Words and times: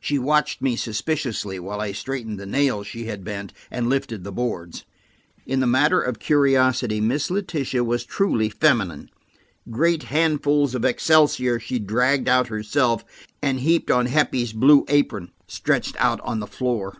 She 0.00 0.18
watched 0.18 0.62
me 0.62 0.74
suspiciously 0.74 1.58
while 1.58 1.82
I 1.82 1.92
straightened 1.92 2.40
the 2.40 2.46
nails 2.46 2.86
she 2.86 3.04
had 3.04 3.22
bent, 3.22 3.52
and 3.70 3.90
lifted 3.90 4.24
the 4.24 4.32
boards. 4.32 4.86
In 5.44 5.60
the 5.60 5.66
matter 5.66 6.00
of 6.00 6.18
curiosity, 6.18 6.98
Miss 6.98 7.30
Letitia 7.30 7.84
was 7.84 8.06
truly 8.06 8.48
feminine; 8.48 9.10
great 9.70 10.04
handfuls 10.04 10.74
of 10.74 10.86
excelsior 10.86 11.60
she 11.60 11.78
dragged 11.78 12.26
out 12.26 12.46
herself, 12.48 13.04
and 13.42 13.60
heaped 13.60 13.90
on 13.90 14.06
Heppie's 14.06 14.54
blue 14.54 14.86
apron, 14.88 15.30
stretched 15.46 15.94
out 16.00 16.22
on 16.22 16.40
the 16.40 16.46
floor. 16.46 16.94